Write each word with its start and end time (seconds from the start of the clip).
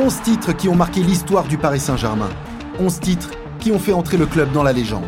11 0.00 0.22
titres 0.22 0.52
qui 0.52 0.68
ont 0.68 0.76
marqué 0.76 1.02
l'histoire 1.02 1.48
du 1.48 1.58
Paris 1.58 1.80
Saint-Germain. 1.80 2.28
11 2.78 3.00
titres 3.00 3.30
qui 3.58 3.72
ont 3.72 3.80
fait 3.80 3.92
entrer 3.92 4.16
le 4.16 4.26
club 4.26 4.52
dans 4.52 4.62
la 4.62 4.72
légende. 4.72 5.02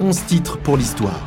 11 0.00 0.24
titres 0.26 0.58
pour 0.58 0.76
l'histoire. 0.76 1.20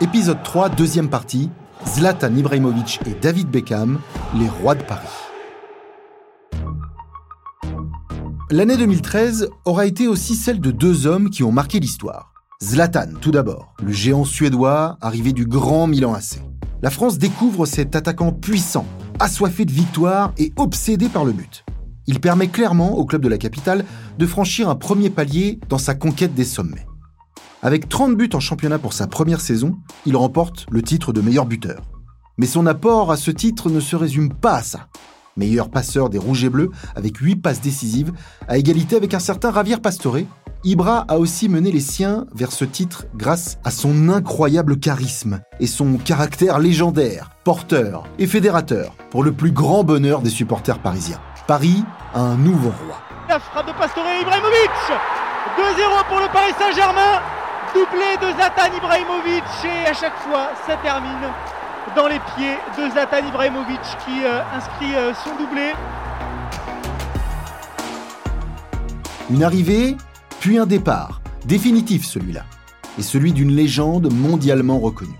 Épisode 0.00 0.42
3, 0.42 0.70
deuxième 0.70 1.08
partie. 1.08 1.50
Zlatan 1.86 2.34
Ibrahimovic 2.34 2.98
et 3.06 3.14
David 3.14 3.48
Beckham, 3.48 4.00
les 4.36 4.48
rois 4.48 4.74
de 4.74 4.82
Paris. 4.82 5.06
L'année 8.50 8.76
2013 8.76 9.50
aura 9.64 9.86
été 9.86 10.08
aussi 10.08 10.34
celle 10.34 10.60
de 10.60 10.72
deux 10.72 11.06
hommes 11.06 11.30
qui 11.30 11.44
ont 11.44 11.52
marqué 11.52 11.78
l'histoire. 11.78 12.32
Zlatan, 12.60 13.12
tout 13.20 13.30
d'abord, 13.30 13.74
le 13.80 13.92
géant 13.92 14.24
suédois 14.24 14.98
arrivé 15.00 15.32
du 15.32 15.46
grand 15.46 15.86
Milan 15.86 16.12
AC. 16.12 16.40
La 16.82 16.90
France 16.90 17.18
découvre 17.18 17.66
cet 17.66 17.94
attaquant 17.94 18.32
puissant, 18.32 18.84
assoiffé 19.22 19.64
de 19.64 19.70
victoire 19.70 20.32
et 20.36 20.52
obsédé 20.56 21.08
par 21.08 21.24
le 21.24 21.30
but. 21.32 21.64
Il 22.08 22.18
permet 22.18 22.48
clairement 22.48 22.98
au 22.98 23.04
club 23.04 23.22
de 23.22 23.28
la 23.28 23.38
capitale 23.38 23.84
de 24.18 24.26
franchir 24.26 24.68
un 24.68 24.74
premier 24.74 25.10
palier 25.10 25.60
dans 25.68 25.78
sa 25.78 25.94
conquête 25.94 26.34
des 26.34 26.44
sommets. 26.44 26.86
Avec 27.62 27.88
30 27.88 28.16
buts 28.16 28.30
en 28.34 28.40
championnat 28.40 28.80
pour 28.80 28.92
sa 28.92 29.06
première 29.06 29.40
saison, 29.40 29.76
il 30.06 30.16
remporte 30.16 30.66
le 30.72 30.82
titre 30.82 31.12
de 31.12 31.20
meilleur 31.20 31.46
buteur. 31.46 31.82
Mais 32.36 32.46
son 32.46 32.66
apport 32.66 33.12
à 33.12 33.16
ce 33.16 33.30
titre 33.30 33.70
ne 33.70 33.78
se 33.78 33.94
résume 33.94 34.34
pas 34.34 34.56
à 34.56 34.62
ça. 34.62 34.88
Meilleur 35.36 35.70
passeur 35.70 36.10
des 36.10 36.18
Rouges 36.18 36.42
et 36.42 36.50
Bleus 36.50 36.70
avec 36.96 37.16
8 37.18 37.36
passes 37.36 37.60
décisives, 37.60 38.12
à 38.48 38.58
égalité 38.58 38.96
avec 38.96 39.14
un 39.14 39.20
certain 39.20 39.52
Javier 39.52 39.76
Pastore, 39.76 40.18
Ibra 40.64 41.04
a 41.08 41.18
aussi 41.18 41.48
mené 41.48 41.72
les 41.72 41.80
siens 41.80 42.24
vers 42.32 42.52
ce 42.52 42.64
titre 42.64 43.06
grâce 43.16 43.58
à 43.64 43.72
son 43.72 44.08
incroyable 44.08 44.78
charisme 44.78 45.40
et 45.58 45.66
son 45.66 45.98
caractère 45.98 46.60
légendaire, 46.60 47.30
porteur 47.42 48.04
et 48.20 48.28
fédérateur 48.28 48.92
pour 49.10 49.24
le 49.24 49.32
plus 49.32 49.50
grand 49.50 49.82
bonheur 49.82 50.22
des 50.22 50.30
supporters 50.30 50.78
parisiens. 50.78 51.18
Paris 51.48 51.82
a 52.14 52.20
un 52.20 52.36
nouveau 52.36 52.68
roi. 52.86 52.98
La 53.28 53.40
frappe 53.40 53.66
de 53.66 53.72
Pastore 53.72 54.04
Ibrahimovic 54.20 54.70
2-0 55.58 56.08
pour 56.08 56.20
le 56.20 56.32
Paris 56.32 56.52
Saint-Germain 56.56 57.20
doublé 57.74 58.16
de 58.20 58.32
Zlatan 58.36 58.76
Ibrahimovic 58.76 59.42
et 59.64 59.88
à 59.88 59.94
chaque 59.94 60.16
fois 60.18 60.50
ça 60.64 60.76
termine 60.76 61.26
dans 61.96 62.06
les 62.06 62.20
pieds 62.36 62.56
de 62.78 62.88
Zlatan 62.88 63.26
Ibrahimovic 63.26 63.80
qui 64.04 64.24
euh, 64.24 64.40
inscrit 64.54 64.94
euh, 64.94 65.12
son 65.24 65.34
doublé. 65.34 65.72
Une 69.28 69.42
arrivée 69.42 69.96
puis 70.42 70.58
un 70.58 70.66
départ, 70.66 71.22
définitif 71.46 72.04
celui-là, 72.04 72.44
et 72.98 73.02
celui 73.02 73.32
d'une 73.32 73.52
légende 73.52 74.12
mondialement 74.12 74.80
reconnue. 74.80 75.16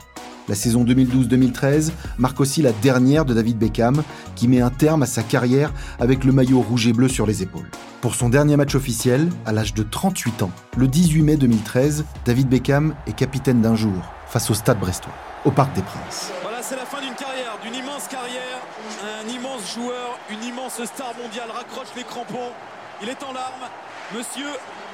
La 0.49 0.57
saison 0.57 0.85
2012-2013 0.85 1.93
marque 2.19 2.41
aussi 2.41 2.61
la 2.61 2.73
dernière 2.73 3.25
de 3.25 3.33
David 3.33 3.57
Beckham, 3.57 4.03
qui 4.35 4.49
met 4.49 4.61
un 4.61 4.71
terme 4.71 5.05
à 5.05 5.07
sa 5.07 5.23
carrière 5.23 5.73
avec 6.01 6.25
le 6.25 6.33
maillot 6.33 6.61
rouge 6.61 6.89
et 6.89 6.93
bleu 6.93 7.07
sur 7.07 7.25
les 7.25 7.41
épaules. 7.41 7.71
Pour 8.01 8.17
son 8.17 8.31
dernier 8.31 8.57
match 8.57 8.75
officiel, 8.75 9.29
à 9.47 9.53
l'âge 9.53 9.75
de 9.75 9.85
38 9.85 10.43
ans, 10.43 10.51
le 10.77 10.89
18 10.89 11.23
mai 11.23 11.37
2013, 11.37 12.05
David 12.25 12.49
Beckham 12.49 12.97
est 13.07 13.15
capitaine 13.15 13.63
d'un 13.63 13.77
jour 13.77 14.03
face 14.27 14.51
au 14.51 14.55
Stade 14.55 14.81
Brestois, 14.81 15.15
au 15.45 15.53
Parc 15.53 15.73
des 15.77 15.83
Princes. 15.83 16.33
Voilà, 16.43 16.65
c'est 16.65 16.75
la 16.75 16.85
fin 16.85 17.01
d'une 17.01 17.15
carrière, 17.15 17.57
d'une 17.63 17.77
immense 17.77 18.09
carrière. 18.09 18.59
Un 19.23 19.29
immense 19.29 19.73
joueur, 19.73 20.19
une 20.33 20.43
immense 20.43 20.83
star 20.85 21.15
mondiale 21.23 21.49
raccroche 21.55 21.95
les 21.97 22.03
crampons. 22.03 22.51
Il 23.03 23.09
est 23.09 23.23
en 23.25 23.33
larmes. 23.33 23.67
Monsieur 24.17 24.47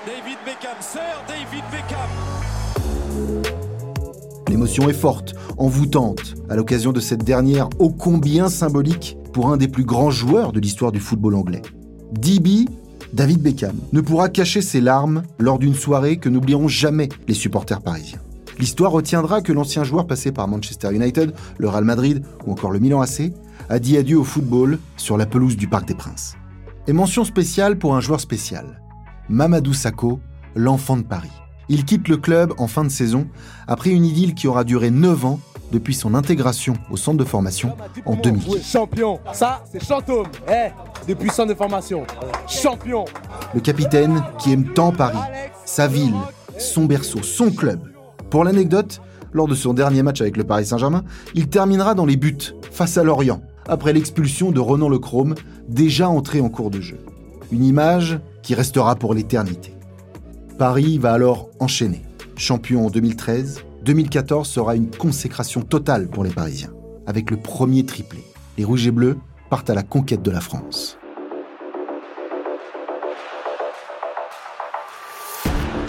David 0.07 0.39
Beckham, 0.47 0.77
Sir 0.81 1.03
David 1.29 1.63
Beckham. 1.71 2.09
L'émotion 4.49 4.89
est 4.89 4.95
forte, 4.95 5.35
envoûtante, 5.59 6.35
à 6.49 6.57
l'occasion 6.57 6.93
de 6.93 7.01
cette 7.01 7.23
dernière 7.23 7.69
ô 7.79 7.91
combien 7.91 8.49
symbolique 8.49 9.19
pour 9.35 9.51
un 9.51 9.59
des 9.59 9.69
plus 9.69 9.85
grands 9.85 10.11
joueurs 10.11 10.53
de 10.53 10.61
l'histoire 10.61 10.91
du 10.91 11.01
football 11.01 11.35
anglais. 11.35 11.61
DB, 12.13 12.65
David 13.13 13.43
Beckham, 13.43 13.77
ne 13.93 14.01
pourra 14.01 14.31
cacher 14.31 14.63
ses 14.63 14.81
larmes 14.81 15.23
lors 15.39 15.59
d'une 15.59 15.75
soirée 15.75 16.17
que 16.17 16.31
n'oublieront 16.31 16.69
jamais 16.69 17.11
les 17.27 17.35
supporters 17.35 17.83
parisiens. 17.83 18.21
L'histoire 18.59 18.93
retiendra 18.93 19.43
que 19.43 19.53
l'ancien 19.53 19.85
joueur 19.85 20.07
passé 20.07 20.33
par 20.33 20.49
Manchester 20.49 20.95
United, 20.95 21.35
le 21.59 21.69
Real 21.69 21.85
Madrid 21.85 22.25
ou 22.47 22.53
encore 22.53 22.71
le 22.71 22.79
Milan 22.79 23.03
AC 23.03 23.33
a 23.69 23.79
dit 23.79 23.99
adieu 23.99 24.19
au 24.19 24.25
football 24.25 24.79
sur 24.97 25.19
la 25.19 25.27
pelouse 25.27 25.59
du 25.59 25.69
Parc 25.69 25.87
des 25.87 25.95
Princes. 25.95 26.38
Et 26.89 26.95
mention 26.95 27.23
spéciale 27.23 27.79
pour 27.79 27.95
un 27.95 28.01
joueur 28.01 28.19
spécial, 28.19 28.81
Mamadou 29.29 29.75
Sakho, 29.75 30.21
l'enfant 30.57 30.97
de 30.97 31.03
Paris. 31.03 31.31
Il 31.69 31.85
quitte 31.85 32.09
le 32.09 32.17
club 32.17 32.55
en 32.57 32.67
fin 32.67 32.83
de 32.83 32.89
saison 32.89 33.29
après 33.67 33.91
une 33.91 34.07
idylle 34.07 34.35
qui 34.35 34.49
aura 34.49 34.65
duré 34.65 34.91
9 34.91 35.27
ans 35.27 35.39
depuis 35.71 35.93
son 35.93 36.15
intégration 36.15 36.73
au 36.91 36.97
centre 36.97 37.19
de 37.19 37.25
formation 37.25 37.77
en 38.07 38.17
2000. 38.17 38.63
champion, 38.63 39.21
ça 39.35 39.63
c'est 39.71 39.85
Chantôme, 39.85 40.29
eh, 40.51 40.71
depuis 41.07 41.29
centre 41.29 41.51
de 41.51 41.55
formation, 41.55 42.07
champion. 42.49 43.05
Le 43.53 43.61
capitaine 43.61 44.25
qui 44.39 44.53
aime 44.53 44.73
tant 44.73 44.91
Paris, 44.91 45.19
sa 45.67 45.89
ville, 45.89 46.17
son 46.59 46.87
berceau, 46.87 47.23
son 47.23 47.51
club. 47.51 47.81
Pour 48.31 48.45
l'anecdote, 48.45 49.03
lors 49.35 49.47
de 49.47 49.55
son 49.55 49.75
dernier 49.75 50.03
match 50.03 50.23
avec 50.23 50.39
le 50.39 50.45
Paris 50.45 50.65
Saint-Germain, 50.65 51.05
il 51.35 51.51
terminera 51.51 51.95
dans 51.95 52.07
les 52.07 52.17
buts 52.17 52.55
face 52.73 52.97
à 52.97 53.05
Lorient, 53.05 53.43
après 53.69 53.93
l'expulsion 53.93 54.51
de 54.51 54.61
Renan 54.61 54.89
Le 54.89 54.99
Chrome, 54.99 55.35
déjà 55.69 56.09
entré 56.09 56.41
en 56.41 56.49
cours 56.49 56.71
de 56.71 56.81
jeu. 56.81 56.99
Une 57.53 57.65
image 57.65 58.19
qui 58.43 58.55
restera 58.55 58.97
pour 58.97 59.15
l'éternité. 59.15 59.73
Paris 60.59 60.99
va 60.99 61.13
alors 61.13 61.51
enchaîner. 61.61 62.03
Champion 62.37 62.87
en 62.87 62.91
2013, 62.91 63.61
2014 63.85 64.49
sera 64.49 64.75
une 64.75 64.91
consécration 64.91 65.63
totale 65.63 66.09
pour 66.09 66.25
les 66.25 66.31
Parisiens. 66.31 66.73
Avec 67.07 67.31
le 67.31 67.37
premier 67.37 67.85
triplé, 67.85 68.25
les 68.57 68.65
Rouges 68.65 68.87
et 68.87 68.91
Bleus 68.91 69.19
partent 69.51 69.71
à 69.71 69.75
la 69.75 69.83
conquête 69.83 70.23
de 70.23 70.31
la 70.31 70.41
France. 70.41 70.99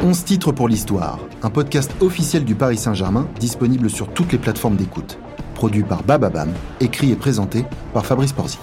11 0.01 0.23
titres 0.23 0.53
pour 0.53 0.69
l'histoire, 0.69 1.19
un 1.44 1.50
podcast 1.50 1.91
officiel 2.00 2.45
du 2.45 2.56
Paris 2.56 2.78
Saint-Germain 2.78 3.28
disponible 3.38 3.89
sur 3.89 4.07
toutes 4.13 4.31
les 4.31 4.38
plateformes 4.38 4.78
d'écoute. 4.78 5.19
Produit 5.59 5.84
par 5.84 6.03
Bababam, 6.03 6.53
écrit 6.80 7.12
et 7.12 7.18
présenté 7.18 7.66
par 7.94 8.06
Fabrice 8.06 8.31
Porzic. 8.31 8.62